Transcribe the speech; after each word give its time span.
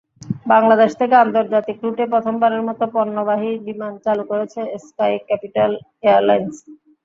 বাংলাদেশ 0.47 0.91
থেকে 0.99 1.15
আন্তর্জাতিক 1.17 1.77
রুটে 1.83 2.03
প্রথমবারের 2.13 2.63
মতো 2.67 2.83
পণ্যবাহী 2.93 3.51
বিমান 3.65 3.93
চালু 4.05 4.23
করেছে 4.31 4.59
স্কাই 4.85 5.13
ক্যাপিটাল 5.27 5.71
এয়ারলাইনস। 6.03 6.55